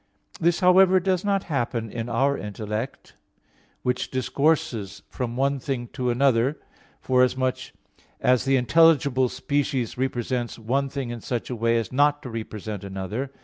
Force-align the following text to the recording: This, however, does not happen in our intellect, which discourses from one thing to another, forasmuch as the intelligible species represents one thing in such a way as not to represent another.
This, 0.39 0.61
however, 0.61 0.99
does 0.99 1.23
not 1.23 1.43
happen 1.43 1.91
in 1.91 2.09
our 2.09 2.35
intellect, 2.35 3.13
which 3.83 4.09
discourses 4.09 5.03
from 5.09 5.37
one 5.37 5.59
thing 5.59 5.89
to 5.89 6.09
another, 6.09 6.57
forasmuch 6.99 7.71
as 8.19 8.43
the 8.45 8.57
intelligible 8.57 9.29
species 9.29 9.99
represents 9.99 10.57
one 10.57 10.89
thing 10.89 11.11
in 11.11 11.21
such 11.21 11.51
a 11.51 11.55
way 11.55 11.77
as 11.77 11.91
not 11.91 12.23
to 12.23 12.31
represent 12.31 12.83
another. 12.83 13.31